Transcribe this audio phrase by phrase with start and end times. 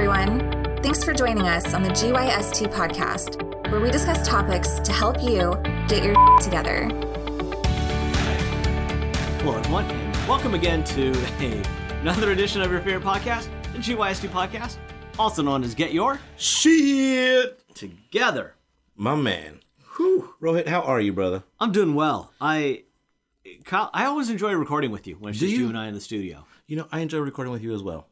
[0.00, 0.40] everyone.
[0.82, 5.60] Thanks for joining us on the GYST podcast, where we discuss topics to help you
[5.88, 6.84] get your together.
[9.40, 11.62] Hello, everyone, and welcome again to a,
[12.00, 14.78] another edition of your favorite podcast, the GYST podcast,
[15.18, 18.54] also known as Get Your Shit, Together.
[18.96, 19.60] my man.
[19.98, 20.32] Whew.
[20.40, 21.42] Rohit, how are you, brother?
[21.60, 22.32] I'm doing well.
[22.40, 22.84] I,
[23.66, 25.64] Kyle, I always enjoy recording with you when it's Do just you?
[25.64, 25.68] you?
[25.68, 26.46] and I in the studio.
[26.66, 28.06] You know, I enjoy recording with you as well.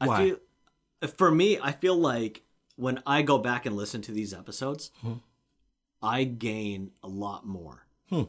[0.00, 0.24] I Why?
[0.28, 0.36] feel,
[1.06, 2.42] for me, I feel like
[2.76, 4.90] when I go back and listen to these episodes,
[6.02, 7.86] I gain a lot more.
[8.08, 8.22] Hmm.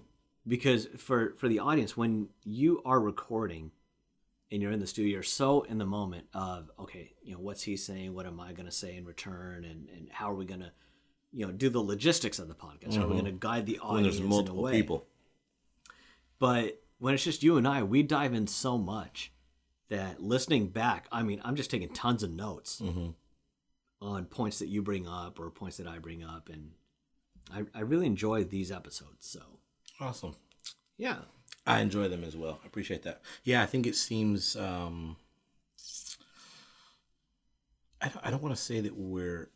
[0.48, 3.72] Because for for the audience, when you are recording
[4.52, 7.64] and you're in the studio, you're so in the moment of okay, you know, what's
[7.64, 8.14] he saying?
[8.14, 9.64] What am I going to say in return?
[9.64, 10.72] And and how are we going to,
[11.32, 12.96] you know, do the logistics of the podcast?
[12.96, 13.94] How are we going to guide the audience?
[13.94, 15.08] When there's multiple people.
[16.40, 19.33] But when it's just you and I, we dive in so much
[19.94, 22.82] that listening back, I mean, I'm just taking tons of notes
[24.02, 26.50] on points that you bring up or points that I bring up.
[26.50, 26.72] And
[27.54, 29.28] I, I really enjoy these episodes.
[29.28, 29.42] So,
[30.00, 30.36] Awesome.
[30.98, 31.18] yeah.
[31.66, 32.60] I enjoy them as well.
[32.64, 33.22] I appreciate that.
[33.46, 34.56] Yeah, I think it seems.
[34.58, 35.16] Um,
[38.02, 39.50] I don't, I don't want to say that we're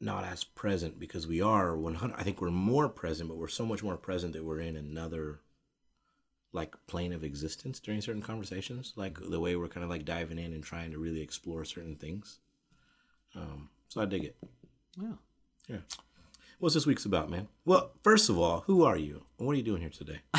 [0.00, 2.14] not as present because we are 100.
[2.18, 5.40] I think we're more present, but we're so much more present that we're in another
[6.52, 8.92] like plane of existence during certain conversations.
[8.96, 11.96] Like the way we're kind of like diving in and trying to really explore certain
[11.96, 12.38] things.
[13.36, 14.36] Um, so I dig it.
[15.00, 15.14] Yeah.
[15.68, 15.78] Yeah.
[16.58, 17.48] What's this week's about, man?
[17.64, 19.24] Well, first of all, who are you?
[19.38, 20.20] And what are you doing here today?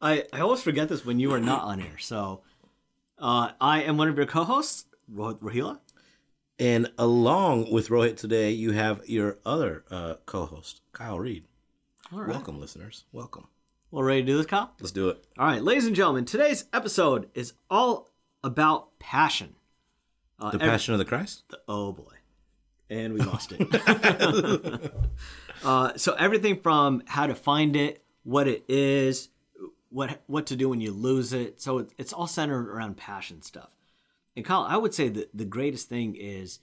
[0.00, 1.98] I, I always forget this when you are not on air.
[1.98, 2.42] So,
[3.18, 5.78] uh, I am one of your co hosts, Rohit Rahila.
[6.60, 11.46] And along with Rohit today, you have your other uh, co-host, Kyle Reed.
[12.12, 12.28] All right.
[12.28, 13.04] Welcome, listeners.
[13.12, 13.48] Welcome.
[13.90, 14.72] Well, ready to do this, Kyle?
[14.78, 15.24] Let's do it.
[15.36, 18.08] All right, ladies and gentlemen, today's episode is all
[18.44, 19.56] about passion.
[20.38, 21.42] Uh, The every- Passion of the Christ.
[21.48, 22.14] The, Oh boy.
[22.88, 24.92] And we lost it.
[25.64, 29.28] uh, so everything from how to find it, what it is,
[29.90, 31.60] what what to do when you lose it.
[31.60, 33.76] So it, it's all centered around passion stuff.
[34.36, 36.60] And Kyle, I would say that the greatest thing is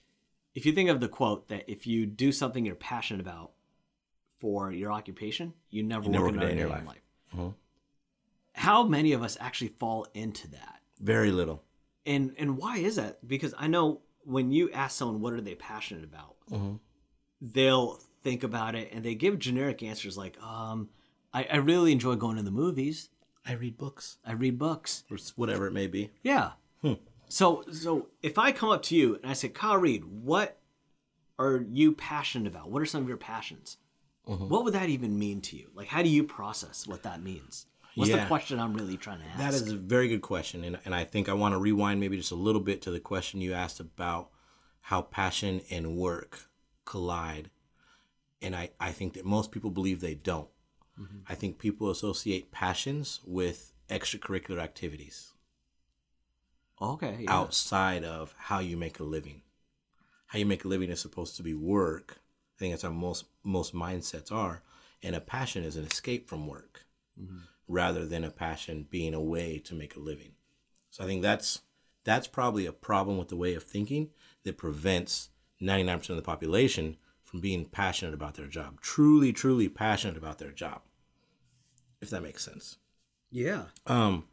[0.55, 3.51] if you think of the quote that if you do something you're passionate about
[4.39, 6.83] for your occupation, you never, never work work another day in your life.
[7.35, 7.55] Mhm.
[8.53, 10.81] How many of us actually fall into that?
[10.99, 11.63] Very little.
[12.05, 13.27] and and why is that?
[13.27, 16.35] Because i know when you ask someone what are they passionate about
[17.41, 20.89] they'll think about it and they give generic answers like um
[21.33, 23.09] I, I really enjoy going to the movies.
[23.45, 25.03] I read books, i read books.
[25.11, 26.11] Or whatever it may be.
[26.23, 26.53] yeah.
[27.29, 30.59] So so if i come up to you and i say kyle reed what
[31.39, 32.71] are you passionate about?
[32.71, 33.77] What are some of your passions
[34.27, 34.49] Mm-hmm.
[34.49, 37.65] what would that even mean to you like how do you process what that means
[37.95, 40.77] what's the question i'm really trying to ask That is a very good question, and
[40.85, 43.41] and I think I want to rewind maybe just a little bit to the question
[43.41, 44.29] you asked about
[44.81, 46.49] how passion and work
[46.85, 47.49] collide,
[48.41, 50.49] and I I think that most people believe they don't.
[50.99, 51.19] Mm-hmm.
[51.27, 55.33] I think people associate passions with extracurricular activities.
[56.81, 57.31] okay yeah.
[57.33, 59.41] outside of how you make a living.
[60.27, 62.19] How you make a living is supposed to be work.
[62.57, 64.63] I think that's how most most mindsets are.
[65.03, 66.85] And a passion is an escape from work
[67.67, 70.31] rather than a passion being a way to make a living.
[70.89, 71.61] So I think that's
[72.03, 74.09] that's probably a problem with the way of thinking
[74.43, 75.29] that prevents
[75.61, 78.79] 99% of the population from being passionate about their job.
[78.81, 80.81] Truly, truly passionate about their job.
[82.01, 82.77] If that makes sense.
[83.29, 84.25] yeah Um,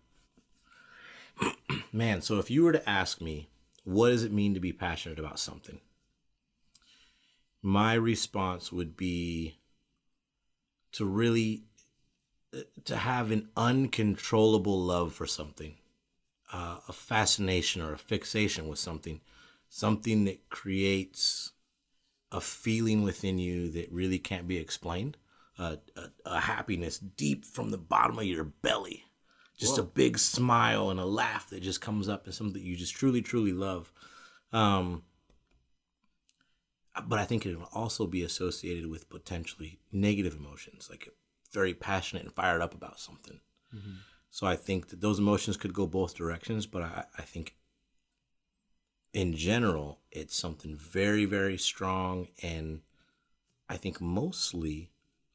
[1.93, 3.49] man, so if you were to ask me,
[3.83, 5.81] what does it mean to be passionate about something?
[7.67, 9.57] My response would be
[10.93, 11.65] to really
[12.55, 15.77] uh, to have an uncontrollable love for something,
[16.53, 19.23] uh, a fascination or a fixation with something,
[19.71, 21.53] something that creates
[22.31, 25.17] a feeling within you that really can't be explained,
[25.59, 29.05] a, a, a happiness deep from the bottom of your belly.
[29.57, 32.77] Just a big smile and a laugh that just comes up and something that you
[32.77, 33.91] just truly truly love.
[34.53, 35.05] Um
[37.09, 41.09] but i think it will also be associated with potentially negative emotions like
[41.53, 43.41] very passionate and fired up about something
[44.31, 47.57] so i think that those emotions could go both directions but i i think
[49.13, 52.81] in general it's something very very strong and
[53.69, 54.91] i think mostly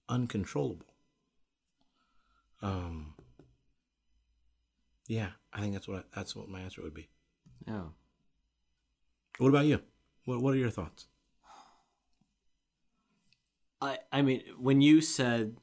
[0.10, 0.94] uncontrollable
[2.62, 3.14] um
[5.08, 7.10] yeah, I think that's what I, that's what my answer would be.
[7.68, 7.90] yeah
[9.40, 9.82] What about you?
[10.26, 11.09] What What are your thoughts?
[13.82, 15.58] I I mean, when you said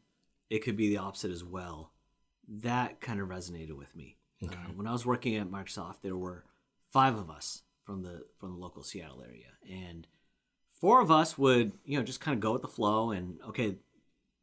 [0.51, 1.93] it could be the opposite as well,
[2.49, 4.17] that kind of resonated with me.
[4.43, 6.45] Uh, when I was working at Microsoft, there were
[6.93, 10.07] five of us, from the from the local Seattle area, and
[10.81, 13.77] four of us would you know just kind of go with the flow and okay,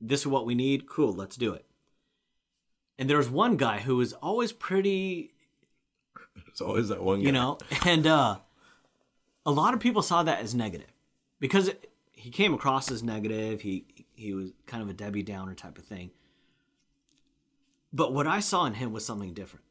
[0.02, 0.88] this is what we need.
[0.88, 1.66] Cool, let's do it.
[2.98, 5.34] And there was one guy who was always pretty
[6.46, 7.26] There's always that one guy.
[7.26, 8.38] you know and uh
[9.46, 10.92] a lot of people saw that as negative
[11.40, 11.92] because it,
[12.24, 13.60] he came across as negative.
[13.60, 13.84] He
[14.16, 16.12] he was kind of a debbie downer type of thing.
[17.92, 19.66] But what i saw in him was something different.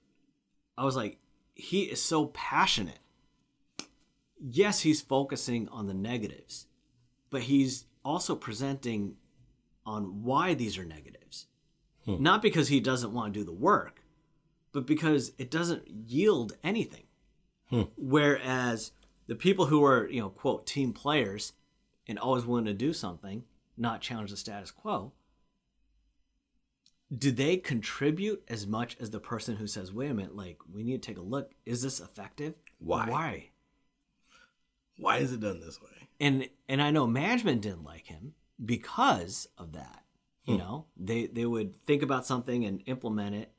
[0.77, 1.17] I was like
[1.55, 2.99] he is so passionate.
[4.39, 6.67] Yes he's focusing on the negatives
[7.31, 9.15] but he's also presenting
[9.87, 11.47] on why these are negatives.
[12.05, 12.23] Hmm.
[12.23, 14.03] Not because he doesn't want to do the work
[14.73, 17.05] but because it doesn't yield anything.
[17.71, 17.85] Hmm.
[17.97, 18.93] Whereas
[19.27, 21.55] the people who are, you know, quote, team players
[22.13, 23.45] and always willing to do something,
[23.77, 25.13] not challenge the status quo,
[27.17, 30.83] do they contribute as much as the person who says, wait a minute, like, we
[30.83, 31.53] need to take a look.
[31.67, 32.55] Is this effective?
[32.79, 33.09] Why?
[33.09, 33.49] Why?
[34.99, 35.89] Why is it done this way?
[36.23, 40.05] and and I know management didn't like him because of that.
[40.45, 40.61] You hmm.
[40.61, 43.53] know, they they would think about something and implement it,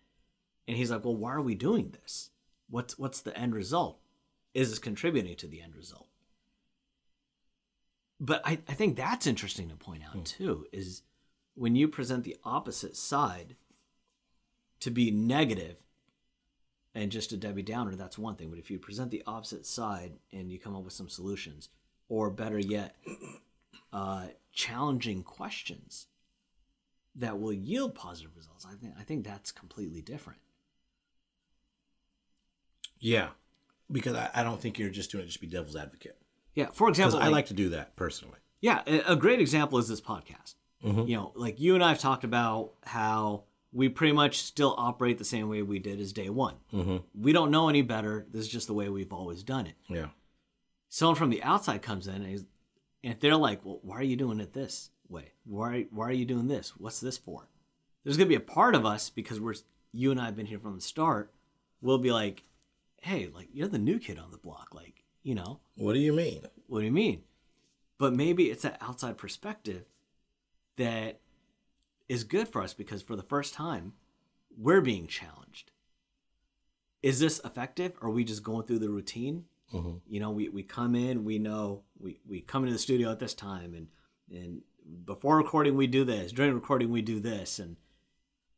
[0.67, 2.31] and he's like, "Well, why are we doing this?
[2.69, 3.99] What's what's the end result?
[4.53, 6.07] Is this contributing to the end result?"
[8.23, 11.01] But I, I think that's interesting to point out too is
[11.55, 13.57] when you present the opposite side
[14.79, 15.83] to be negative
[16.95, 18.49] and just a Debbie Downer, that's one thing.
[18.49, 21.67] But if you present the opposite side and you come up with some solutions,
[22.07, 22.95] or better yet,
[23.93, 26.07] uh, challenging questions
[27.15, 30.39] that will yield positive results, I think I think that's completely different.
[32.99, 33.29] Yeah,
[33.91, 36.22] because I, I don't think you're just doing it just to be devil's advocate.
[36.55, 36.67] Yeah.
[36.71, 38.37] For example, I like to do that personally.
[38.61, 40.55] Yeah, a great example is this podcast.
[40.83, 45.17] You know, like you and I have talked about how we pretty much still operate
[45.17, 46.55] the same way we did as day one.
[46.73, 46.97] Mm-hmm.
[47.15, 48.25] We don't know any better.
[48.31, 49.75] This is just the way we've always done it.
[49.87, 50.07] Yeah.
[50.89, 52.45] Someone from the outside comes in and,
[53.03, 55.31] and they're like, "Well, why are you doing it this way?
[55.45, 56.73] Why why are you doing this?
[56.77, 57.47] What's this for?"
[58.03, 59.55] There's gonna be a part of us because we're
[59.93, 61.33] you and I have been here from the start.
[61.81, 62.43] We'll be like,
[63.01, 64.75] "Hey, like you're the new kid on the block.
[64.75, 66.43] Like, you know, What do you mean?
[66.67, 67.23] what do you mean?
[67.97, 69.85] But maybe it's that outside perspective
[70.77, 71.19] that
[72.09, 73.93] is good for us because for the first time,
[74.57, 75.71] we're being challenged.
[77.01, 77.93] Is this effective?
[78.01, 79.45] Or are we just going through the routine?
[79.73, 79.97] Mm-hmm.
[80.07, 83.19] You know, we, we come in, we know we, we come into the studio at
[83.19, 83.87] this time and
[84.31, 84.61] and
[85.05, 87.77] before recording we do this, during recording we do this, and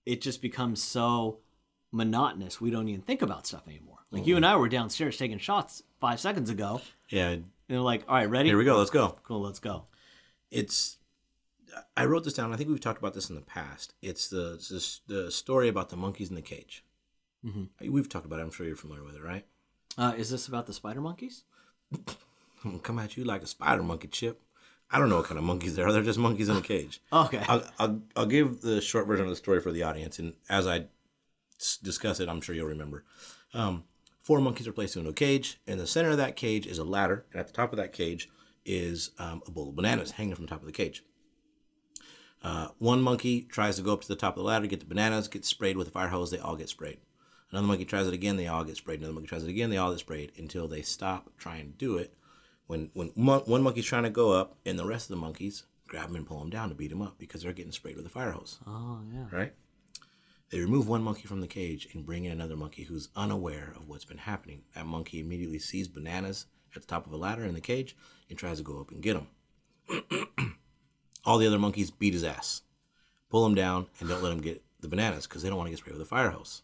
[0.05, 1.39] it just becomes so
[1.91, 3.99] monotonous we don't even think about stuff anymore.
[4.15, 7.29] Like you and I were downstairs taking shots five seconds ago, Yeah.
[7.29, 8.49] and they're like, "All right, ready?
[8.49, 8.77] Here we go.
[8.77, 9.17] Let's go.
[9.23, 9.85] Cool, let's go."
[10.51, 10.97] It's.
[11.97, 12.53] I wrote this down.
[12.53, 13.93] I think we've talked about this in the past.
[14.01, 16.83] It's the it's this, the story about the monkeys in the cage.
[17.45, 17.91] Mm-hmm.
[17.91, 18.43] We've talked about it.
[18.43, 19.45] I'm sure you're familiar with it, right?
[19.97, 21.43] Uh, is this about the spider monkeys?
[22.83, 24.41] Come at you like a spider monkey chip.
[24.89, 25.91] I don't know what kind of monkeys they are.
[25.91, 27.01] They're just monkeys in a cage.
[27.13, 27.41] Okay.
[27.47, 30.65] I'll, I'll, I'll give the short version of the story for the audience, and as
[30.67, 30.85] I
[31.59, 33.03] s- discuss it, I'm sure you'll remember.
[33.53, 33.83] Um,
[34.25, 35.59] four monkeys are placed into a cage.
[35.67, 37.93] In the center of that cage is a ladder, and at the top of that
[37.93, 38.27] cage
[38.65, 41.03] is um, a bowl of bananas hanging from the top of the cage.
[42.43, 44.85] Uh, one monkey tries to go up to the top of the ladder, get the
[44.85, 46.31] bananas, get sprayed with a fire hose.
[46.31, 46.97] They all get sprayed.
[47.51, 48.37] Another monkey tries it again.
[48.37, 48.99] They all get sprayed.
[48.99, 49.69] Another monkey tries it again.
[49.69, 52.13] They all get sprayed until they stop trying to do it.
[52.67, 55.65] When when mon- one monkey's trying to go up, and the rest of the monkeys
[55.87, 58.07] grab him and pull him down to beat him up because they're getting sprayed with
[58.07, 58.59] a fire hose.
[58.65, 59.25] Oh yeah.
[59.31, 59.53] Right?
[60.51, 63.89] They remove one monkey from the cage and bring in another monkey who's unaware of
[63.89, 64.63] what's been happening.
[64.75, 67.95] That monkey immediately sees bananas at the top of a ladder in the cage
[68.29, 69.27] and tries to go up and get them.
[71.25, 72.61] All the other monkeys beat his ass,
[73.29, 75.71] pull him down, and don't let him get the bananas because they don't want to
[75.71, 76.61] get sprayed with a fire hose.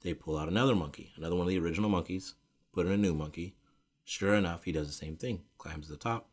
[0.00, 2.34] They pull out another monkey, another one of the original monkeys,
[2.72, 3.56] put in a new monkey.
[4.04, 6.30] Sure enough, he does the same thing, climbs to the top.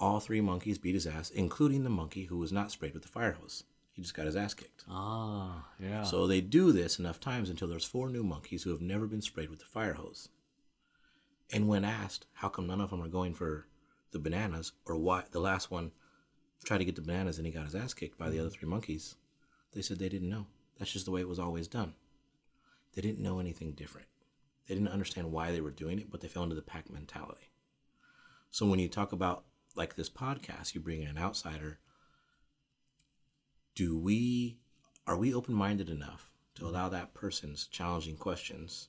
[0.00, 3.08] All three monkeys beat his ass, including the monkey who was not sprayed with the
[3.08, 3.62] fire hose.
[3.94, 4.84] He just got his ass kicked.
[4.90, 6.02] Oh yeah.
[6.02, 9.22] So they do this enough times until there's four new monkeys who have never been
[9.22, 10.28] sprayed with the fire hose.
[11.52, 13.66] And when asked how come none of them are going for
[14.10, 15.92] the bananas, or why the last one
[16.64, 18.68] tried to get the bananas and he got his ass kicked by the other three
[18.68, 19.14] monkeys,
[19.72, 20.46] they said they didn't know.
[20.78, 21.94] That's just the way it was always done.
[22.94, 24.08] They didn't know anything different.
[24.66, 27.50] They didn't understand why they were doing it, but they fell into the pack mentality.
[28.50, 29.44] So when you talk about
[29.76, 31.78] like this podcast, you bring in an outsider.
[33.74, 34.58] Do we
[35.06, 38.88] are we open minded enough to allow that person's challenging questions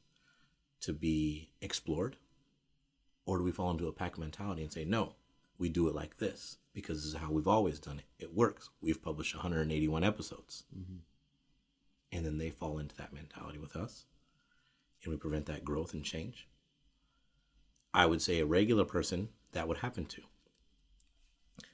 [0.81, 2.17] to be explored?
[3.25, 5.15] Or do we fall into a pack mentality and say, no,
[5.57, 8.23] we do it like this because this is how we've always done it.
[8.23, 8.69] It works.
[8.81, 10.63] We've published 181 episodes.
[10.77, 10.97] Mm-hmm.
[12.11, 14.05] And then they fall into that mentality with us
[15.03, 16.47] and we prevent that growth and change.
[17.93, 20.21] I would say a regular person that would happen to.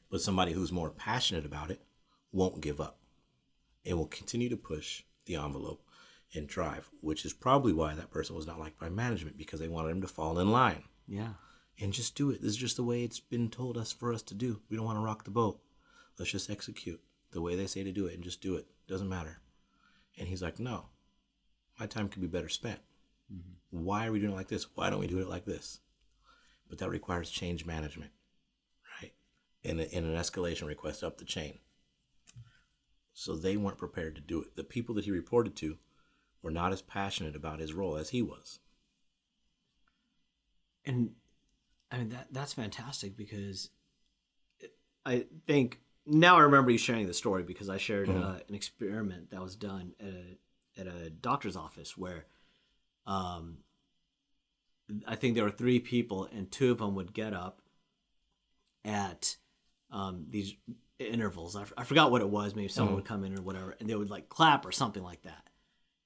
[0.09, 1.81] But somebody who's more passionate about it
[2.31, 3.00] won't give up
[3.85, 5.83] and will continue to push the envelope
[6.33, 9.67] and drive, which is probably why that person was not liked by management because they
[9.67, 11.33] wanted him to fall in line Yeah.
[11.79, 12.41] and just do it.
[12.41, 14.61] This is just the way it's been told us for us to do.
[14.69, 15.59] We don't want to rock the boat.
[16.17, 18.67] Let's just execute the way they say to do it and just do it.
[18.87, 19.39] Doesn't matter.
[20.17, 20.85] And he's like, no,
[21.79, 22.79] my time could be better spent.
[23.33, 23.83] Mm-hmm.
[23.85, 24.67] Why are we doing it like this?
[24.75, 25.79] Why don't we do it like this?
[26.69, 28.11] But that requires change management,
[29.01, 29.13] right?
[29.65, 31.59] And, and an escalation request up the chain.
[33.13, 34.55] So they weren't prepared to do it.
[34.55, 35.77] The people that he reported to
[36.41, 38.59] were not as passionate about his role as he was.
[40.83, 41.11] and
[41.91, 43.69] I mean that that's fantastic because
[44.59, 44.75] it-
[45.05, 49.29] I think now I remember you sharing the story because I shared uh, an experiment
[49.29, 50.37] that was done at a
[50.79, 52.25] at a doctor's office where
[53.05, 53.57] um
[55.07, 57.61] I think there were three people and two of them would get up
[58.83, 59.37] at
[59.91, 60.55] um, these
[61.07, 61.55] intervals.
[61.55, 62.55] I, f- I forgot what it was.
[62.55, 62.95] Maybe someone mm-hmm.
[62.97, 65.49] would come in or whatever, and they would like clap or something like that.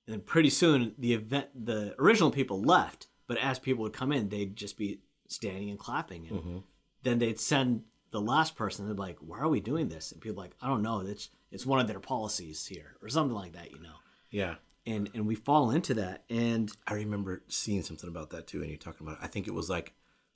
[0.07, 4.11] And then pretty soon the event, the original people left, but as people would come
[4.11, 6.57] in, they'd just be standing and clapping, and mm-hmm.
[7.03, 8.87] then they'd send the last person.
[8.87, 11.01] They'd be like, "Why are we doing this?" And people like, "I don't know.
[11.01, 13.95] It's it's one of their policies here, or something like that, you know."
[14.29, 14.55] Yeah.
[14.85, 18.69] And and we fall into that, and I remember seeing something about that too, and
[18.69, 19.23] you talking about it.
[19.25, 19.95] I think it was like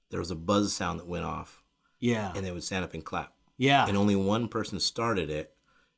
[0.09, 1.63] there was a buzz sound that went off,
[1.99, 3.33] yeah, and they would stand up and clap.
[3.59, 5.53] Yeah, And only one person started it,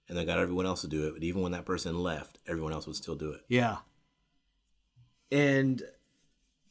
[0.10, 1.13] and they got everyone else to do it.
[1.13, 3.41] But even when that person left, everyone else would still do it.
[3.48, 3.77] Yeah.
[5.32, 5.84] And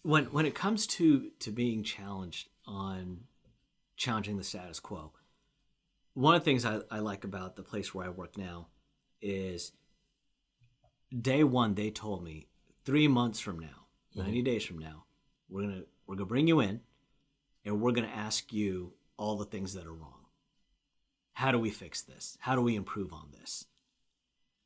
[0.02, 3.20] when when it comes to to being challenged on
[3.96, 5.12] challenging the status quo,
[6.14, 8.66] one of the things I, I like about the place where I work now
[9.22, 9.70] is
[11.16, 12.48] day one they told me
[12.84, 14.22] three months from now, mm-hmm.
[14.22, 15.04] 90 days from now,
[15.48, 16.80] we're gonna we're gonna bring you in
[17.64, 20.19] and we're gonna ask you all the things that are wrong.
[21.40, 22.36] How do we fix this?
[22.40, 23.64] How do we improve on this?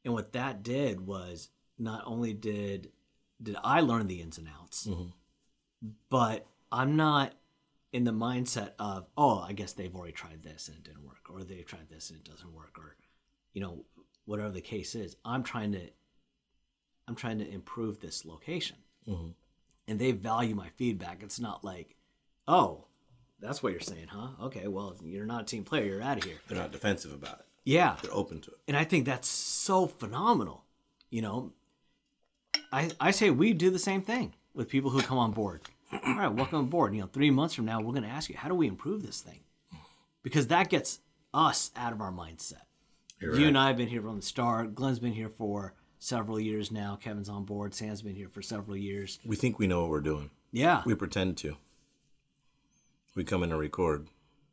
[0.04, 2.90] And what that did was not only did
[3.40, 5.11] did I learn the ins and outs, mm-hmm.
[6.11, 7.35] but I'm not
[7.93, 11.31] in the mindset of, oh, I guess they've already tried this and it didn't work,
[11.31, 12.97] or they've tried this and it doesn't work, or
[13.52, 13.85] you know,
[14.25, 15.14] whatever the case is.
[15.25, 15.90] I'm trying to
[17.07, 18.78] I'm trying to improve this location.
[19.09, 19.28] Mm-hmm.
[19.87, 21.23] And they value my feedback.
[21.23, 21.95] It's not like,
[22.49, 22.87] oh,
[23.44, 24.28] that's what you're saying, huh?
[24.44, 26.36] Okay, well, you're not a team player, you're out of here.
[26.48, 27.46] They're not defensive about it.
[27.66, 28.58] Yeah They're open to it.
[28.68, 30.64] and I think that's so phenomenal.
[31.10, 31.52] You know,
[32.72, 35.62] I I say we do the same thing with people who come on board.
[35.92, 36.94] All right, welcome aboard.
[36.94, 39.02] You know, three months from now, we're going to ask you, how do we improve
[39.06, 39.40] this thing?
[40.22, 40.98] Because that gets
[41.32, 42.62] us out of our mindset.
[43.20, 43.48] You're You right.
[43.48, 44.74] and I have been here from the start.
[44.74, 46.96] Glenn's been here for several years now.
[47.00, 47.74] Kevin's on board.
[47.74, 49.20] Sam's been here for several years.
[49.24, 50.30] We think we know what we're doing.
[50.52, 51.56] Yeah, We pretend to.
[53.14, 54.09] We come in and record,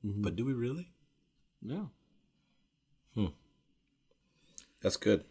[0.05, 0.21] mm-hmm.
[0.21, 0.91] but do we really?
[1.61, 1.85] yeah.
[3.15, 3.27] Hmm.
[4.81, 5.25] That's good.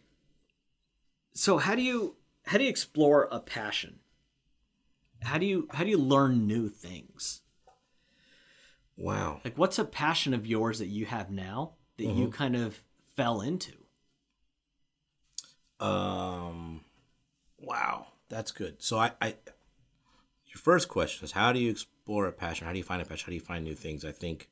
[1.33, 4.01] So how do you how do you explore a passion?
[5.23, 7.43] How do you how do you learn new things?
[9.01, 9.41] Wow.
[9.45, 12.31] Like, what's a passion of yours that you have now that you mm-hmm.
[12.31, 12.81] kind of
[13.17, 13.73] fell into?
[15.81, 16.83] Um,
[17.59, 18.83] wow, that's good.
[18.83, 19.29] So I, I,
[20.47, 22.67] your first question is how do you explore a passion?
[22.67, 23.27] How do you find a passion?
[23.27, 24.07] How do you find new things?
[24.07, 24.49] I think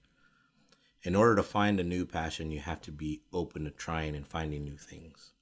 [1.02, 4.26] in order to find a new passion, you have to be open to trying and
[4.26, 5.33] finding new things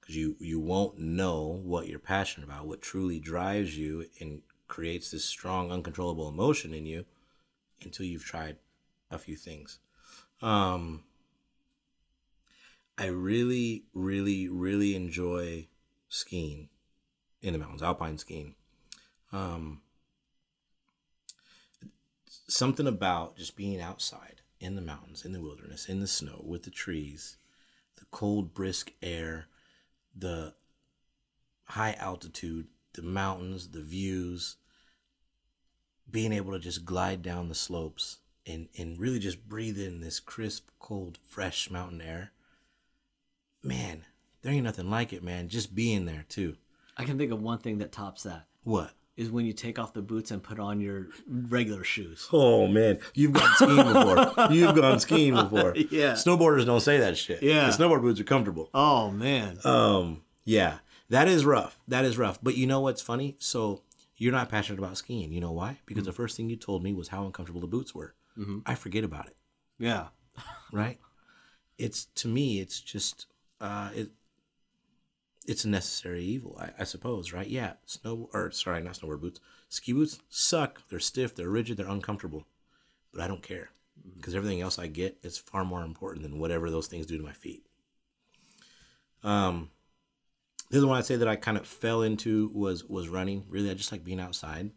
[0.00, 5.12] because you you won't know what you're passionate about, what truly drives you and creates
[5.12, 7.04] this strong, uncontrollable emotion in you
[7.84, 8.56] until you've tried
[9.10, 9.78] a few things.
[10.40, 11.04] Um,
[12.98, 15.68] I really, really, really enjoy
[16.08, 16.70] skiing
[17.40, 18.56] in the mountains, alpine skiing.
[19.32, 19.82] Um,
[22.48, 26.62] something about just being outside in the mountains, in the wilderness, in the snow, with
[26.62, 27.36] the trees,
[27.96, 29.46] the cold, brisk air,
[30.16, 30.54] the
[31.64, 34.56] high altitude, the mountains, the views,
[36.10, 40.20] being able to just glide down the slopes and, and really just breathe in this
[40.20, 42.32] crisp, cold, fresh mountain air.
[43.62, 44.04] Man,
[44.42, 45.48] there ain't nothing like it, man.
[45.48, 46.56] Just being there too.
[46.96, 48.92] I can think of one thing that tops that What?
[49.22, 52.28] Is when you take off the boots and put on your regular shoes.
[52.32, 54.50] Oh man, you've gone skiing before.
[54.52, 55.74] You've gone skiing before.
[55.76, 56.12] Yeah.
[56.12, 57.42] Snowboarders don't say that shit.
[57.42, 57.70] Yeah.
[57.70, 58.68] The snowboard boots are comfortable.
[58.74, 61.78] Oh man, Um, yeah, that is rough.
[61.88, 62.38] That is rough.
[62.42, 63.36] But you know what's funny?
[63.38, 63.82] So
[64.16, 65.32] you're not passionate about skiing.
[65.32, 65.78] You know why?
[65.86, 68.14] Because the first thing you told me was how uncomfortable the boots were.
[68.66, 69.36] I forget about it.
[69.78, 70.06] yeah,
[70.72, 70.98] Right?
[71.78, 73.26] It's to me, it's just
[73.60, 74.10] uh, it.
[75.46, 77.46] It's a necessary evil, I, I suppose, right?
[77.46, 79.40] Yeah, snow or sorry, not snowboard boots.
[79.68, 80.82] Ski boots suck.
[80.88, 81.34] They're stiff.
[81.34, 81.76] They're rigid.
[81.76, 82.46] They're uncomfortable.
[83.12, 83.70] But I don't care
[84.16, 87.24] because everything else I get is far more important than whatever those things do to
[87.24, 87.64] my feet.
[89.22, 89.70] Um,
[90.70, 93.44] the other one I'd say that I kind of fell into was was running.
[93.48, 94.70] Really, I just like being outside,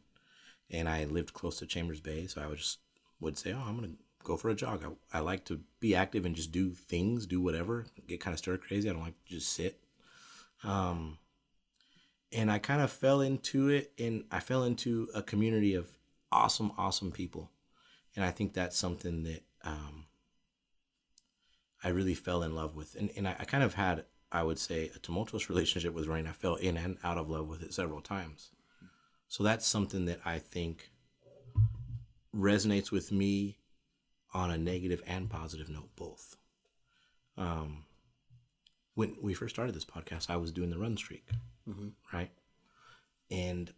[0.70, 2.80] and I lived close to Chambers Bay, so I would just
[3.20, 3.94] would say, "Oh, I'm gonna
[4.24, 7.42] go for a jog." I, I like to be active and just do things, do
[7.42, 7.86] whatever.
[8.08, 8.90] Get kind of stir crazy.
[8.90, 9.80] I don't like to just sit.
[10.64, 11.18] Um,
[12.32, 15.88] and I kind of fell into it, and I fell into a community of
[16.32, 17.52] awesome, awesome people,
[18.16, 20.06] and I think that's something that um,
[21.84, 24.60] I really fell in love with, and and I, I kind of had I would
[24.60, 26.28] say, a tumultuous relationship with running.
[26.28, 28.52] I fell in and out of love with it several times.
[29.28, 30.92] So that's something that I think
[32.36, 33.58] resonates with me
[34.34, 36.36] on a negative and positive note, both.
[37.38, 37.86] Um,
[38.96, 41.28] when we first started this podcast, I was doing the run streak,
[41.70, 41.90] mm-hmm.
[42.12, 42.32] right?
[43.30, 43.72] And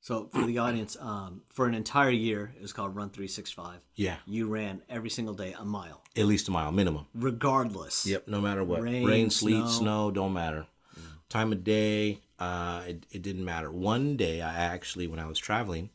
[0.00, 3.80] so for the audience, um, for an entire year, it was called Run 365.
[3.94, 4.16] Yeah.
[4.26, 6.02] You ran every single day a mile.
[6.16, 7.06] At least a mile minimum.
[7.14, 8.06] Regardless.
[8.06, 8.82] Yep, no matter what.
[8.82, 9.68] Rain, Rain sleet, snow.
[9.68, 10.66] snow, don't matter.
[10.96, 11.02] Yeah.
[11.28, 13.70] Time of day, uh, it, it didn't matter.
[13.70, 15.90] One day, I actually, when I was traveling,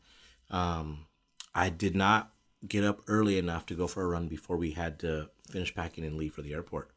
[0.50, 1.05] um,
[1.53, 2.31] I did not
[2.65, 6.05] get up early enough to go for a run before we had to finish packing
[6.05, 6.91] and leave for the airport.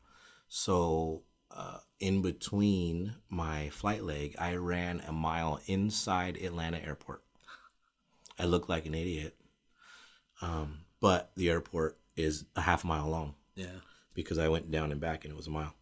[0.48, 1.22] So
[1.60, 7.22] uh, in between my flight leg, I ran a mile inside Atlanta airport.
[8.38, 9.36] I looked like an idiot.
[10.40, 13.34] Um, but the airport is a half mile long.
[13.54, 13.80] Yeah.
[14.14, 15.74] Because I went down and back and it was a mile.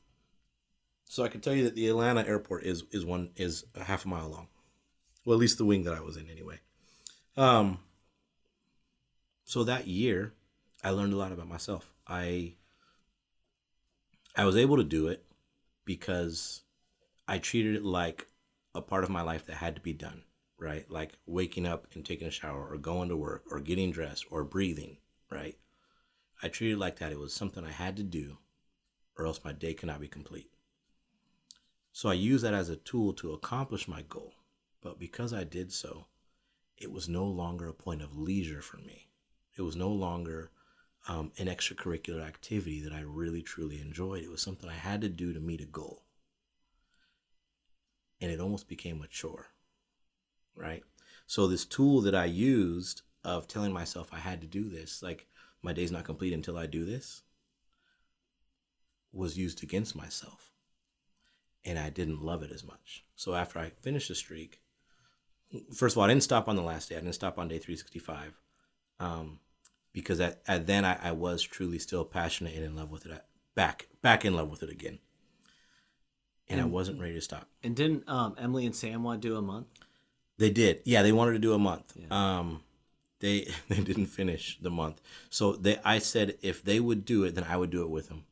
[1.05, 4.05] So I can tell you that the Atlanta airport is is one is a half
[4.05, 4.49] a mile long.
[5.25, 6.59] Well, at least the wing that I was in anyway.
[7.37, 7.79] Um
[9.45, 10.35] so that year
[10.83, 11.93] I learned a lot about myself.
[12.07, 12.55] I
[14.37, 15.25] I was able to do it
[15.89, 16.65] because
[17.27, 18.27] I treated it like
[18.75, 20.23] a part of my life that had to be done,
[20.59, 20.85] right?
[20.91, 24.45] Like waking up and taking a shower or going to work or getting dressed or
[24.45, 24.99] breathing,
[25.31, 25.57] right?
[26.43, 27.11] I treated it like that.
[27.11, 28.37] It was something I had to do
[29.17, 30.51] or else my day cannot be complete.
[31.95, 34.35] So I used that as a tool to accomplish my goal.
[34.83, 36.05] But because I did so,
[36.77, 39.09] it was no longer a point of leisure for me.
[39.57, 40.51] It was no longer
[41.09, 44.23] um, an extracurricular activity that I really truly enjoyed.
[44.23, 46.05] It was something I had to do to meet a goal.
[48.21, 49.47] And it almost became a chore,
[50.55, 50.83] right?
[51.27, 55.27] So, this tool that I used of telling myself I had to do this, like
[55.63, 57.23] my day's not complete until I do this,
[59.13, 60.53] was used against myself.
[61.65, 63.05] And I didn't love it as much.
[63.15, 64.63] So, after I finished the streak,
[65.73, 67.59] first of all, I didn't stop on the last day, I didn't stop on day
[67.59, 68.35] 365.
[68.99, 69.39] Um,
[69.93, 73.25] because at, at then I, I was truly still passionate and in love with it.
[73.55, 74.99] Back back in love with it again,
[76.49, 77.49] and, and I wasn't ready to stop.
[77.63, 79.67] And didn't um, Emily and Sam want to do a month?
[80.39, 80.83] They did.
[80.85, 81.93] Yeah, they wanted to do a month.
[81.97, 82.07] Yeah.
[82.39, 82.63] Um,
[83.21, 87.35] they they didn't finish the month, so they I said if they would do it,
[87.35, 88.25] then I would do it with them,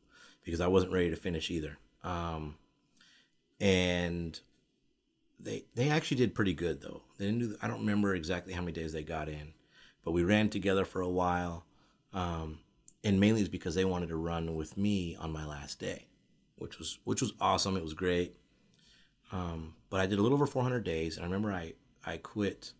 [0.45, 1.79] because I wasn't ready to finish either.
[2.05, 2.55] Um,
[3.61, 4.38] and
[5.40, 7.03] they they actually did pretty good though.
[7.19, 7.57] They didn't do.
[7.61, 9.53] I don't remember exactly how many days they got in,
[10.07, 11.66] but we ran together for a while.
[12.14, 12.61] Um,
[13.03, 16.07] and mainly it's because they wanted to run with me on my last day,
[16.55, 17.77] which was which was awesome.
[17.77, 18.37] It was great.
[19.33, 21.73] Um, but I did a little over 400 days, and I remember I
[22.07, 22.73] I quit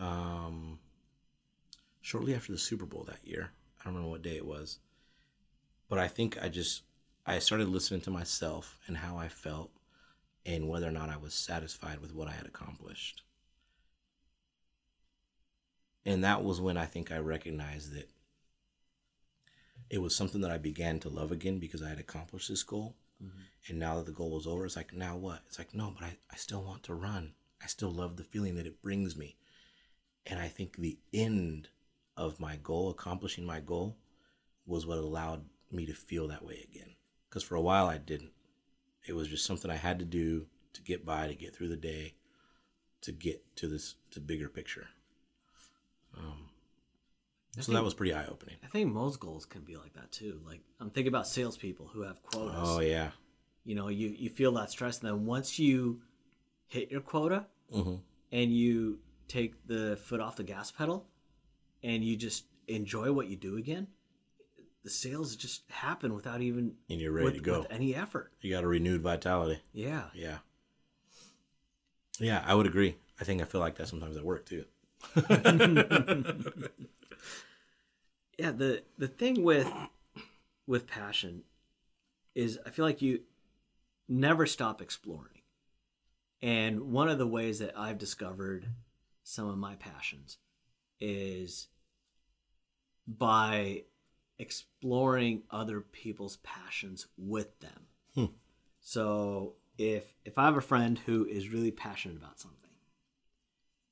[0.00, 0.80] um,
[2.00, 3.52] shortly after the Super Bowl that year.
[3.80, 4.80] I don't remember what day it was,
[5.88, 6.82] but I think I just
[7.24, 9.70] I started listening to myself and how I felt,
[10.44, 13.22] and whether or not I was satisfied with what I had accomplished
[16.08, 18.08] and that was when I think I recognized that
[19.90, 22.96] it was something that I began to love again because I had accomplished this goal.
[23.22, 23.40] Mm-hmm.
[23.68, 25.42] And now that the goal was over, it's like, now what?
[25.46, 27.32] It's like, no, but I, I still want to run.
[27.62, 29.36] I still love the feeling that it brings me.
[30.24, 31.68] And I think the end
[32.16, 33.98] of my goal, accomplishing my goal,
[34.66, 36.94] was what allowed me to feel that way again.
[37.28, 38.32] Because for a while I didn't.
[39.06, 41.76] It was just something I had to do to get by, to get through the
[41.76, 42.14] day,
[43.02, 44.88] to get to this to bigger picture.
[46.16, 46.48] Um,
[47.56, 48.56] so think, that was pretty eye opening.
[48.64, 50.40] I think most goals can be like that too.
[50.46, 52.56] Like I'm thinking about salespeople who have quotas.
[52.58, 53.10] Oh yeah.
[53.64, 56.00] You know, you you feel that stress, and then once you
[56.66, 57.96] hit your quota, mm-hmm.
[58.32, 61.06] and you take the foot off the gas pedal,
[61.82, 63.88] and you just enjoy what you do again,
[64.84, 68.32] the sales just happen without even and you're ready with, to go any effort.
[68.40, 69.60] You got a renewed vitality.
[69.72, 70.04] Yeah.
[70.14, 70.38] Yeah.
[72.20, 72.96] Yeah, I would agree.
[73.20, 74.64] I think I feel like that sometimes at work too.
[78.38, 79.70] yeah, the the thing with
[80.66, 81.42] with passion
[82.34, 83.20] is I feel like you
[84.08, 85.42] never stop exploring.
[86.40, 88.68] And one of the ways that I've discovered
[89.24, 90.38] some of my passions
[91.00, 91.68] is
[93.06, 93.82] by
[94.38, 97.86] exploring other people's passions with them.
[98.14, 98.26] Hmm.
[98.80, 102.67] So if if I have a friend who is really passionate about something,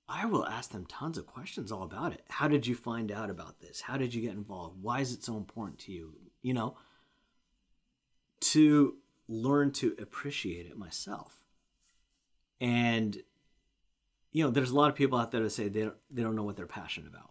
[0.09, 2.23] I will ask them tons of questions all about it.
[2.29, 3.83] How did you find out about this?
[3.83, 4.77] How did you get involved?
[4.81, 6.14] Why is it so important to you?
[6.42, 6.77] You know,
[8.40, 8.97] to
[9.29, 11.45] learn to appreciate it myself.
[12.61, 13.19] And
[14.37, 16.37] you know, there's a lot of people out there that say they don't, they don't
[16.37, 17.31] know what they're passionate about.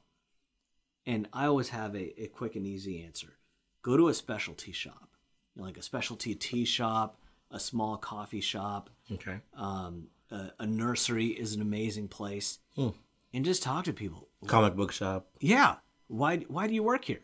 [1.06, 3.38] And I always have a, a quick and easy answer.
[3.84, 5.10] Go to a specialty shop,
[5.54, 7.20] you know, like a specialty tea shop,
[7.52, 9.40] a small coffee shop, Okay.
[9.56, 12.90] um, a, a nursery is an amazing place, Hmm.
[13.34, 14.28] and just talk to people.
[14.48, 15.28] Comic book shop.
[15.40, 15.76] Yeah,
[16.08, 17.22] why why do you work here?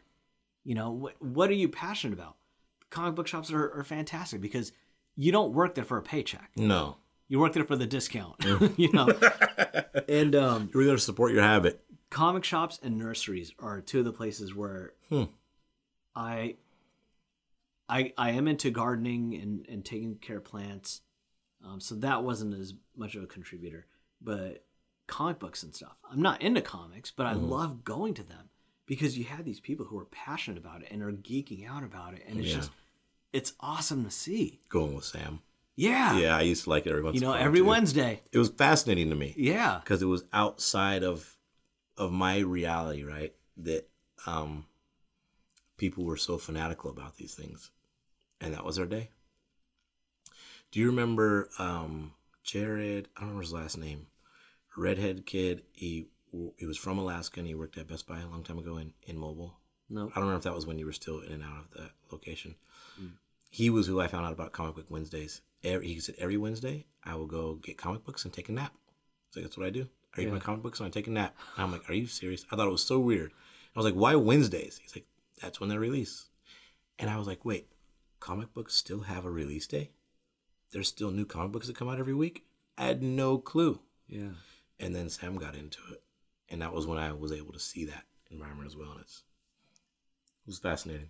[0.63, 2.35] You know, what what are you passionate about?
[2.89, 4.71] Comic book shops are, are fantastic because
[5.15, 6.51] you don't work there for a paycheck.
[6.55, 6.97] No.
[7.27, 8.35] You work there for the discount.
[8.77, 9.07] you know,
[10.09, 11.81] and um, You're there to support your habit.
[12.09, 15.23] comic shops and nurseries are two of the places where Hmm.
[16.15, 16.55] I
[17.91, 21.01] I I am into gardening and, and taking care of plants.
[21.63, 23.85] Um, so that wasn't as much of a contributor.
[24.21, 24.65] But
[25.07, 25.95] comic books and stuff.
[26.11, 28.49] I'm not into comics, but I love going to them
[28.85, 32.13] because you have these people who are passionate about it and are geeking out about
[32.13, 32.23] it.
[32.27, 32.55] And it's Yeah.
[32.55, 32.71] just
[33.33, 34.61] it's awesome to see.
[34.69, 35.41] Going with Sam.
[35.75, 36.17] Yeah.
[36.17, 37.65] Yeah, I used to like it every once You know, every too.
[37.65, 38.21] Wednesday.
[38.31, 39.79] It was fascinating to me Yeah.
[39.83, 41.37] because it was outside of
[41.97, 43.33] of my reality, right?
[43.57, 43.89] That
[44.25, 44.65] um
[45.77, 47.71] people were so fanatical about these things,
[48.41, 49.09] and that was our day.
[50.71, 53.07] Do you remember um Jared?
[53.15, 54.07] I don't remember his last name.
[54.77, 55.63] Redhead kid.
[55.73, 56.07] He
[56.57, 58.93] he was from Alaska and he worked at Best Buy a long time ago in
[59.03, 59.57] in mobile.
[59.89, 60.03] No.
[60.03, 61.91] I don't remember if that was when you were still in and out of that
[62.11, 62.55] location.
[63.49, 65.41] He was who I found out about Comic Book Wednesdays.
[65.61, 68.73] Every, he said every Wednesday I will go get comic books and take a nap.
[69.31, 69.89] So that's what I do.
[70.15, 70.33] I read Yeah.
[70.35, 71.35] my comic books and I take a nap.
[71.57, 72.45] And I'm like, are you serious?
[72.49, 73.33] I thought it was so weird.
[73.75, 74.79] I was like, why Wednesdays?
[74.81, 75.05] He's like,
[75.41, 76.27] that's when they release.
[76.97, 77.67] And I was like, wait,
[78.21, 79.91] comic books still have a release day?
[80.71, 82.45] There's still new comic books that come out every week?
[82.77, 83.81] I had no clue.
[84.07, 84.29] Yeah.
[84.79, 86.01] And then Sam got into it.
[86.47, 88.91] And that was when I was able to see that environment as well.
[88.91, 89.23] And it's,
[89.73, 91.09] it was fascinating.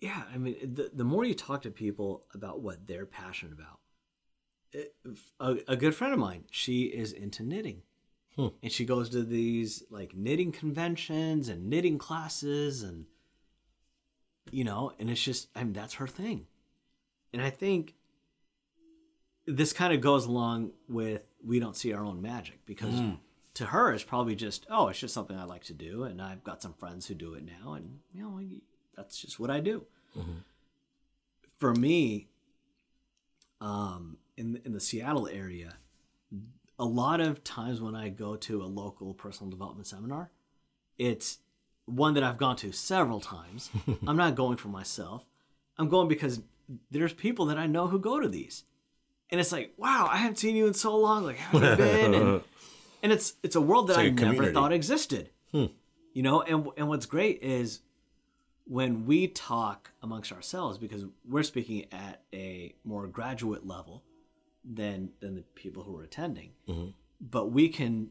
[0.00, 3.78] yeah i mean the, the more you talk to people about what they're passionate about
[4.72, 4.94] it,
[5.40, 7.82] a, a good friend of mine she is into knitting
[8.36, 8.48] Hmm.
[8.62, 13.06] and she goes to these like knitting conventions and knitting classes and
[14.50, 16.46] you know and it's just i mean that's her thing.
[17.32, 17.94] And i think
[19.46, 22.94] this kind of goes along with we don't see our own magic because
[23.54, 26.42] to her it's probably just oh it's just something i like to do and i've
[26.44, 28.40] got some friends who do it now and you know
[28.96, 29.84] that's just what i do.
[31.58, 32.28] For me
[33.60, 35.76] um in in the seattle area
[36.78, 40.30] a lot of times when i go to a local personal development seminar
[40.98, 41.38] it's
[41.86, 43.70] one that i've gone to several times.
[44.06, 45.24] I'm not going for myself.
[45.78, 46.40] I'm going because
[46.90, 48.64] there's people that i know who go to these.
[49.30, 51.24] And it's like wow i haven't seen you in so long.
[51.24, 52.14] Like how have you been?
[52.14, 52.40] And,
[53.02, 54.52] and it's it's a world that like i never community.
[54.52, 55.30] thought existed.
[55.52, 55.66] Hmm.
[56.12, 57.80] You know and and what's great is
[58.66, 64.02] when we talk amongst ourselves because we're speaking at a more graduate level
[64.64, 66.50] than than the people who are attending.
[66.68, 66.90] Mm-hmm.
[67.20, 68.10] But we can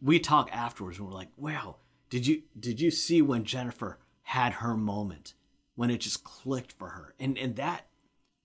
[0.00, 1.76] we talk afterwards and we're like wow
[2.10, 5.34] did you did you see when jennifer had her moment
[5.74, 7.86] when it just clicked for her and and that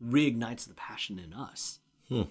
[0.03, 2.23] reignites the passion in us hmm.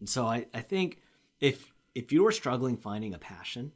[0.00, 1.00] and so i i think
[1.40, 3.72] if if you are struggling finding a passion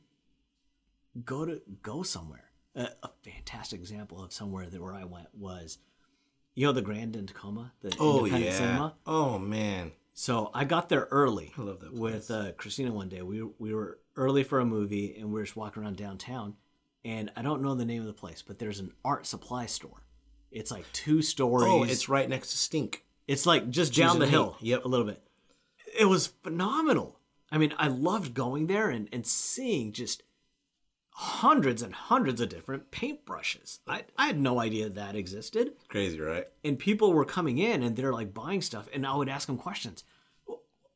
[1.24, 2.44] go to go somewhere.
[2.74, 5.78] A, a fantastic example of somewhere that where I went was,
[6.54, 8.58] you know, the Grand in Tacoma, the Oh, independent yeah.
[8.58, 8.94] cinema.
[9.06, 9.92] Oh, man.
[10.18, 11.52] So I got there early.
[11.58, 13.20] I love that with uh, Christina one day.
[13.20, 16.54] We we were early for a movie and we were just walking around downtown,
[17.04, 20.06] and I don't know the name of the place, but there's an art supply store.
[20.50, 21.68] It's like two stories.
[21.70, 23.04] Oh, it's right next to Stink.
[23.28, 24.56] It's like just Cheese down the hill.
[24.60, 24.86] Yep.
[24.86, 25.22] A little bit.
[25.98, 27.20] It was phenomenal.
[27.52, 30.22] I mean, I loved going there and, and seeing just
[31.18, 33.78] hundreds and hundreds of different paintbrushes.
[33.88, 35.72] I, I had no idea that existed.
[35.88, 36.46] Crazy, right?
[36.62, 38.86] And people were coming in and they're like buying stuff.
[38.92, 40.04] And I would ask them questions.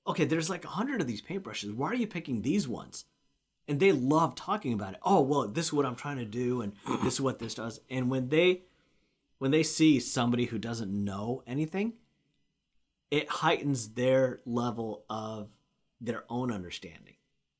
[0.07, 1.75] Okay, there's like a hundred of these paintbrushes.
[1.75, 3.07] Why are you picking these ones?
[3.67, 5.01] And they love talking about it.
[5.03, 7.81] Oh, well, this is what I'm trying to do, and this is what this does.
[7.89, 8.63] And when they
[9.39, 11.95] when they see somebody who doesn't know anything,
[13.11, 15.49] it heightens their level of
[15.99, 17.15] their own understanding.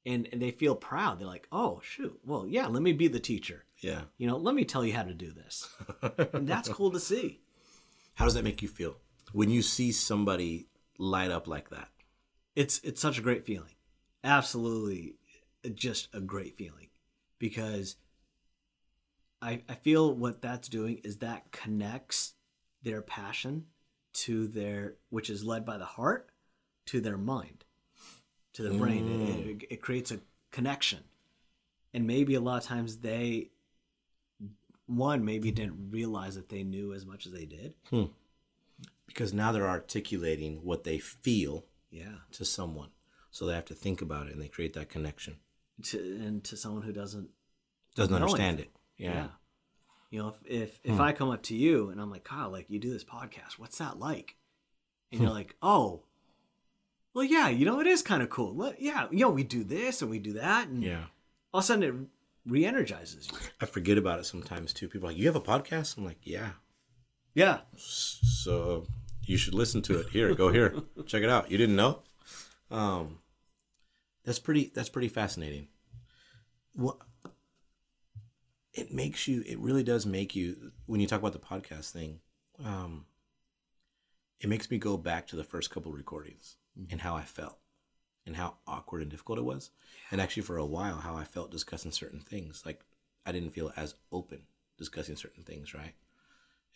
[0.07, 1.19] And, and they feel proud.
[1.19, 2.19] They're like, oh, shoot.
[2.25, 3.65] Well, yeah, let me be the teacher.
[3.79, 4.03] Yeah.
[4.17, 5.69] You know, let me tell you how to do this.
[6.33, 7.41] and that's cool to see.
[8.15, 8.97] How does that make you feel
[9.33, 11.89] when you see somebody light up like that?
[12.57, 13.75] it's it's such a great feeling.
[14.25, 15.15] Absolutely
[15.75, 16.89] just a great feeling
[17.39, 17.97] because
[19.41, 22.35] I I feel what that's doing is that connects
[22.83, 23.67] their passion
[24.13, 26.31] to their which is led by the heart
[26.87, 27.65] to their mind
[28.53, 29.67] to their brain it, it, mm.
[29.71, 31.01] it creates a connection
[31.93, 33.51] and maybe a lot of times they
[34.91, 38.07] one maybe didn't realize that they knew as much as they did hmm.
[39.07, 42.91] because now they're articulating what they feel yeah to someone.
[43.31, 45.37] So they have to think about it and they create that connection.
[45.85, 47.29] to and to someone who doesn't
[47.95, 48.73] Doesn't understand anything.
[48.99, 49.05] it.
[49.05, 49.27] Yeah.
[50.11, 51.01] You know, if if, if hmm.
[51.01, 53.79] I come up to you and I'm like, Kyle, like you do this podcast, what's
[53.79, 54.37] that like?
[55.13, 55.27] And hmm.
[55.27, 56.03] you're like, oh,
[57.15, 58.55] well, yeah, you know, it is kind of cool.
[58.55, 61.07] Let- Yeah, you know, we do this and we do that, and Yeah.
[61.53, 61.95] all of a sudden it
[62.51, 63.39] re-energizes you.
[63.61, 64.89] I forget about it sometimes too.
[64.89, 65.97] People are like, you have a podcast?
[65.99, 66.53] I'm like, yeah.
[67.35, 68.87] Yeah, So
[69.25, 70.09] you should listen to it.
[70.11, 70.75] Here, go here,
[71.07, 71.51] check it out.
[71.51, 72.03] You didn't know?
[72.73, 73.19] Um,
[74.25, 74.71] that's pretty.
[74.75, 75.69] That's pretty fascinating.
[76.75, 76.99] What
[78.73, 79.43] it makes you.
[79.47, 80.73] It really does make you.
[80.87, 82.21] When you talk about the podcast thing,
[82.65, 83.07] um,
[84.41, 86.57] it makes me go back to the first couple recordings
[86.91, 87.59] and how I felt
[88.27, 89.71] and how awkward and difficult it was,
[90.11, 92.63] and actually for a while how I felt discussing certain things.
[92.67, 92.81] Like
[93.27, 94.43] I didn't feel as open
[94.79, 95.95] discussing certain things, right?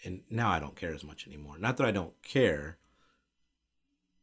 [0.05, 1.59] and now I don't care as much anymore.
[1.59, 2.79] Not that I don't care,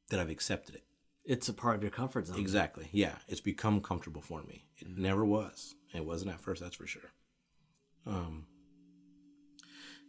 [0.10, 0.84] that I've accepted it.
[1.24, 2.40] it's a part of your comfort zone.
[2.40, 2.90] Exactly.
[2.92, 4.66] Yeah, it's become comfortable for me.
[4.78, 5.76] It never was.
[5.94, 6.62] It wasn't at first.
[6.62, 7.12] That's for sure.
[8.06, 8.48] Um,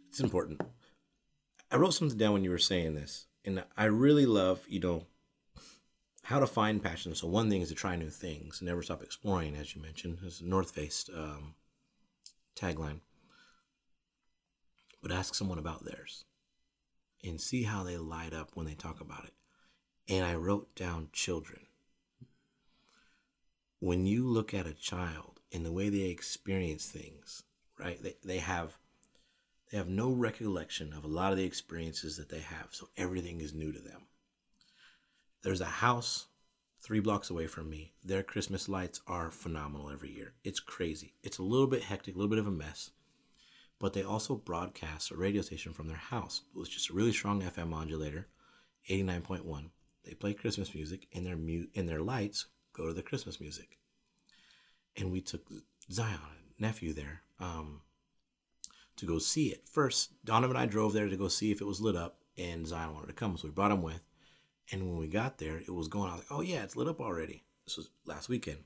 [0.09, 0.61] it's important.
[1.71, 5.07] I wrote something down when you were saying this, and I really love, you know,
[6.23, 7.13] how to find passion.
[7.15, 10.19] So one thing is to try new things, never stop exploring, as you mentioned.
[10.23, 11.55] It's a North Face um,
[12.55, 13.01] tagline.
[15.01, 16.23] But ask someone about theirs,
[17.23, 19.33] and see how they light up when they talk about it.
[20.07, 21.67] And I wrote down children.
[23.79, 27.43] When you look at a child and the way they experience things,
[27.77, 28.01] right?
[28.01, 28.77] They, they have
[29.71, 33.41] they have no recollection of a lot of the experiences that they have, so everything
[33.41, 34.03] is new to them.
[35.43, 36.27] There's a house
[36.81, 37.93] three blocks away from me.
[38.03, 40.33] Their Christmas lights are phenomenal every year.
[40.43, 41.15] It's crazy.
[41.21, 42.91] It's a little bit hectic, a little bit of a mess.
[43.79, 46.43] But they also broadcast a radio station from their house.
[46.55, 48.27] It was just a really strong FM modulator,
[48.89, 49.69] 89.1.
[50.05, 53.77] They play Christmas music and their mu- and their lights go to the Christmas music.
[54.95, 55.49] And we took
[55.91, 56.19] Zion,
[56.57, 57.81] nephew there, um,
[58.95, 59.67] to go see it.
[59.67, 62.67] First, Donovan and I drove there to go see if it was lit up, and
[62.67, 64.01] Zion wanted to come, so we brought him with.
[64.71, 66.09] And when we got there, it was going.
[66.09, 68.59] I was like, "Oh yeah, it's lit up already." This was last weekend,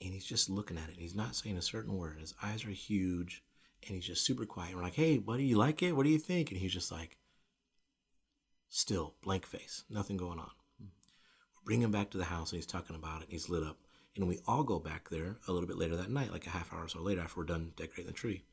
[0.00, 0.96] and he's just looking at it.
[0.98, 2.18] He's not saying a certain word.
[2.18, 3.42] His eyes are huge,
[3.86, 4.74] and he's just super quiet.
[4.74, 5.92] We're like, "Hey, buddy, you like it?
[5.92, 7.18] What do you think?" And he's just like,
[8.68, 10.50] still blank face, nothing going on.
[10.80, 10.86] We
[11.64, 13.24] bring him back to the house, and he's talking about it.
[13.24, 13.78] And he's lit up,
[14.16, 16.72] and we all go back there a little bit later that night, like a half
[16.72, 18.44] hour or so later after we're done decorating the tree.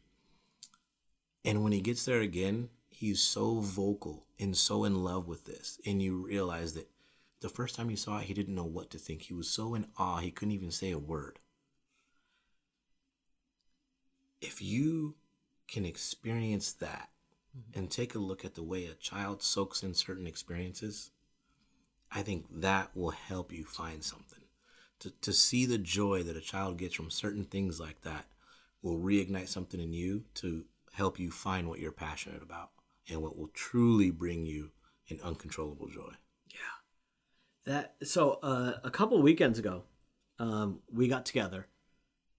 [1.43, 5.79] And when he gets there again, he's so vocal and so in love with this.
[5.85, 6.89] And you realize that
[7.41, 9.23] the first time he saw it, he didn't know what to think.
[9.23, 11.39] He was so in awe, he couldn't even say a word.
[14.41, 15.15] If you
[15.67, 17.09] can experience that
[17.57, 17.79] mm-hmm.
[17.79, 21.11] and take a look at the way a child soaks in certain experiences,
[22.11, 24.39] I think that will help you find something.
[24.99, 28.25] To, to see the joy that a child gets from certain things like that
[28.81, 32.69] will reignite something in you to help you find what you're passionate about
[33.09, 34.71] and what will truly bring you
[35.09, 36.11] an uncontrollable joy.
[36.51, 36.59] Yeah.
[37.73, 39.83] That so uh, a couple weekends ago,
[40.39, 41.67] um, we got together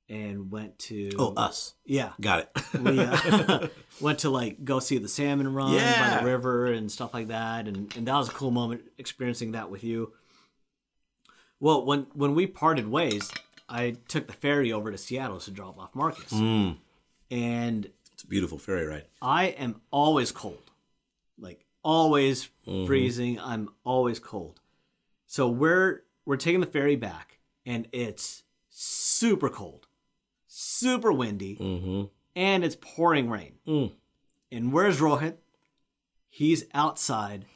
[0.09, 1.75] and went to Oh, us.
[1.85, 2.51] yeah Got it.
[2.81, 3.67] we uh,
[4.01, 7.67] went to like go see the salmon run by the river and stuff like that
[7.67, 10.13] and, and that was a cool moment experiencing that with you
[11.59, 13.33] well when when we parted ways
[13.69, 16.77] i took the ferry over to seattle to drop off marcus Mm,
[17.33, 17.91] and
[18.29, 19.05] beautiful ferry ride.
[19.23, 20.71] i am always cold
[21.39, 22.87] like always Mm-hmm.
[22.87, 24.61] freezing i'm always cold
[25.27, 29.87] so we're we're taking the ferry back and it's super cold
[30.49, 32.05] super windy Mm-hmm.
[32.35, 33.93] and it's pouring rain Mm.
[34.53, 35.35] And where's Rohit?
[36.29, 37.47] He's outside,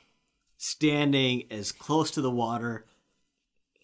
[0.57, 2.85] standing as close to the water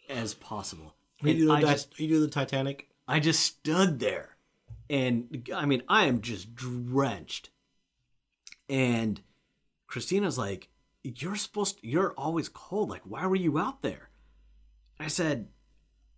[0.09, 0.95] as possible.
[1.23, 2.89] You, And I doing the, just, you doing the Titanic?
[3.07, 4.36] I just stood there.
[4.91, 7.51] And I mean, I am just drenched.
[8.69, 9.21] And
[9.87, 10.69] Christina's like,
[11.03, 12.91] You're supposed to, you're always cold.
[12.91, 14.11] Like, why were you out there?
[15.01, 15.49] I said,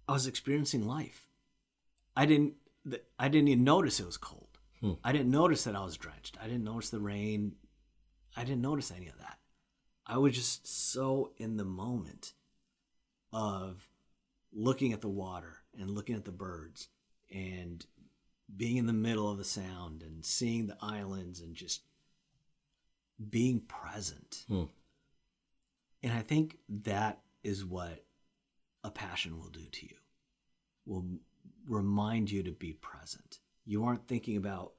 [0.09, 1.28] I was experiencing life.
[2.16, 2.54] I didn't
[3.18, 4.59] I didn't even notice it was cold.
[4.81, 4.92] Hmm.
[5.04, 6.38] I didn't notice that I was drenched.
[6.40, 7.57] I didn't notice the rain.
[8.37, 9.38] I didn't notice any of that.
[10.07, 12.33] I was just so in the moment.
[13.33, 13.88] of
[14.52, 16.88] looking at the water and looking at the birds
[17.31, 17.85] and
[18.54, 21.82] being in the middle of the sound and seeing the islands and just
[23.30, 24.44] being present.
[24.48, 24.64] Hmm.
[26.02, 28.04] And I think that is what
[28.84, 29.96] a passion will do to you.
[30.87, 31.04] Will
[31.68, 33.40] remind you to be present.
[33.66, 34.72] You aren't thinking about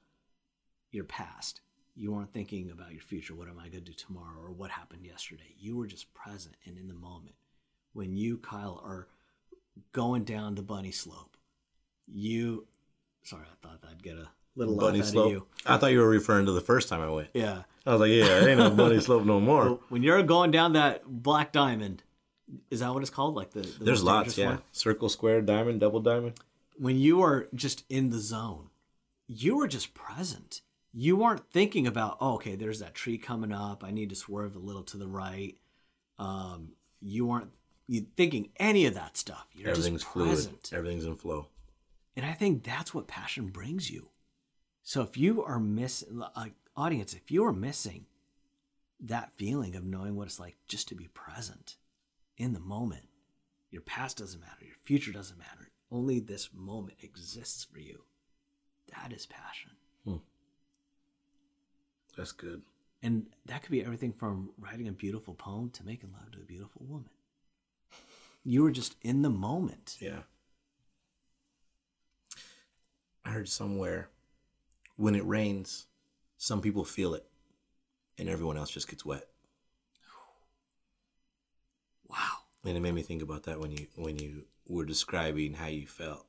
[0.90, 1.60] your past.
[1.94, 3.34] You aren't thinking about your future.
[3.34, 5.54] What am I going to do tomorrow or what happened yesterday?
[5.58, 7.36] You were just present and in the moment.
[7.92, 9.08] When you, Kyle, are
[9.92, 11.36] going down the bunny slope,
[12.06, 12.66] you.
[13.22, 15.26] Sorry, I thought I'd get a little Bunny slope.
[15.26, 15.46] of you.
[15.66, 17.28] I thought you were referring to the first time I went.
[17.34, 17.62] Yeah.
[17.86, 19.64] I was like, yeah, it ain't no bunny slope no more.
[19.64, 22.02] Well, when you're going down that black diamond,
[22.70, 23.34] is that what it's called?
[23.34, 24.46] Like the, the There's lots, yeah.
[24.50, 24.62] one?
[24.72, 26.34] Circle, square, diamond, double diamond.
[26.76, 28.70] When you are just in the zone,
[29.26, 30.60] you are just present.
[30.92, 33.84] You aren't thinking about, oh, okay, there's that tree coming up.
[33.84, 35.56] I need to swerve a little to the right.
[36.18, 37.52] Um, you aren't
[37.86, 39.46] you thinking any of that stuff.
[39.54, 40.28] You're Everything's just fluid.
[40.30, 40.70] present.
[40.72, 41.48] Everything's in flow.
[42.16, 44.10] And I think that's what passion brings you.
[44.82, 46.46] So if you are missing, uh,
[46.76, 48.06] audience, if you are missing
[49.00, 51.76] that feeling of knowing what it's like just to be present
[52.36, 53.08] in the moment,
[53.70, 55.70] your past doesn't matter, your future doesn't matter.
[55.90, 58.02] Only this moment exists for you.
[58.94, 59.72] That is passion.
[62.16, 62.62] That's good.
[63.02, 66.44] And that could be everything from writing a beautiful poem to making love to a
[66.44, 67.10] beautiful woman.
[68.44, 69.96] You were just in the moment.
[70.00, 70.20] Yeah.
[73.24, 74.08] I heard somewhere
[74.96, 75.86] when it rains,
[76.36, 77.26] some people feel it
[78.18, 79.26] and everyone else just gets wet.
[82.08, 82.16] Wow.
[82.64, 85.86] And it made me think about that when you when you were describing how you
[85.86, 86.26] felt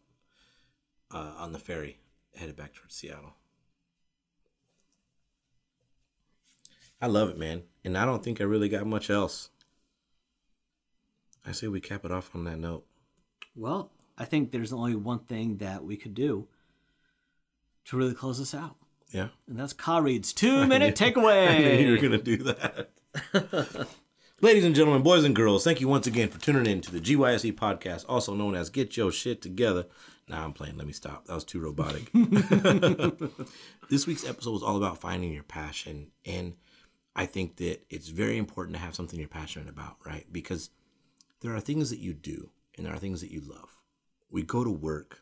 [1.11, 1.97] uh, on the ferry
[2.35, 3.33] headed back towards Seattle.
[7.01, 9.49] I love it, man, and I don't think I really got much else.
[11.45, 12.85] I say we cap it off on that note.
[13.55, 16.47] Well, I think there's only one thing that we could do
[17.85, 18.75] to really close this out.
[19.11, 21.07] Yeah, And that's Khalid's two minute I
[21.57, 22.01] knew you were takeaway.
[22.01, 23.87] gonna do that.
[24.41, 26.99] Ladies and gentlemen, boys and girls, thank you once again for tuning in to the
[27.01, 29.85] GYST podcast, also known as Get Your Shit Together.
[30.27, 30.77] Now I'm playing.
[30.77, 31.25] Let me stop.
[31.25, 32.09] That was too robotic.
[33.89, 36.11] this week's episode was all about finding your passion.
[36.25, 36.55] And
[37.15, 40.25] I think that it's very important to have something you're passionate about, right?
[40.31, 40.69] Because
[41.41, 43.69] there are things that you do and there are things that you love.
[44.29, 45.20] We go to work,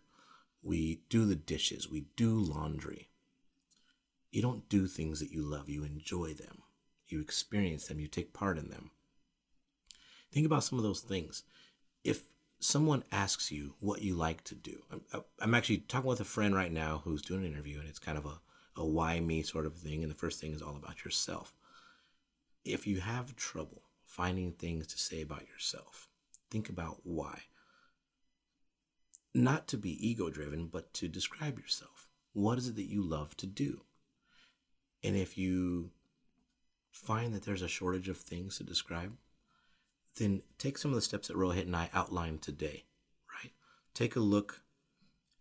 [0.62, 3.10] we do the dishes, we do laundry.
[4.32, 6.64] You don't do things that you love, you enjoy them,
[7.08, 8.92] you experience them, you take part in them.
[10.32, 11.44] Think about some of those things.
[12.04, 12.24] If
[12.60, 16.26] someone asks you what you like to do, I'm, uh, I'm actually talking with a
[16.26, 18.40] friend right now who's doing an interview, and it's kind of a,
[18.76, 20.04] a why me sort of thing.
[20.04, 21.56] And the first thing is all about yourself.
[22.64, 26.08] If you have trouble finding things to say about yourself,
[26.52, 27.44] think about why.
[29.34, 32.10] Not to be ego driven, but to describe yourself.
[32.34, 33.82] What is it that you love to do?
[35.04, 35.92] And if you
[36.92, 39.14] find that there's a shortage of things to describe,
[40.18, 42.86] then take some of the steps that Rohit and I outlined today,
[43.34, 43.54] right?
[43.94, 44.62] Take a look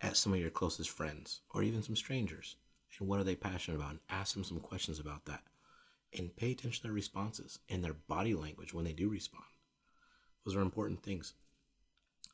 [0.01, 2.57] at some of your closest friends or even some strangers
[2.99, 5.43] and what are they passionate about and ask them some questions about that
[6.17, 9.45] and pay attention to their responses and their body language when they do respond.
[10.45, 11.35] Those are important things.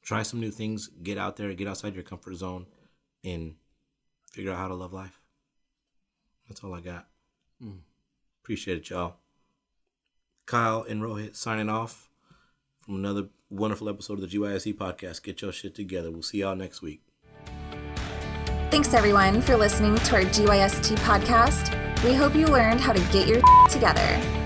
[0.04, 2.66] Try some new things, get out there, get outside your comfort zone
[3.24, 3.54] and
[4.30, 5.18] figure out how to love life.
[6.48, 7.06] That's all I got.
[7.62, 7.78] Mm.
[8.42, 9.16] Appreciate it, y'all.
[10.46, 12.10] Kyle and Rohit signing off
[12.82, 15.22] from another wonderful episode of the GYST podcast.
[15.22, 16.10] Get your shit together.
[16.10, 17.00] We'll see y'all next week.
[18.70, 21.72] Thanks everyone for listening to our GYST podcast.
[22.04, 23.40] We hope you learned how to get your
[23.70, 24.43] together.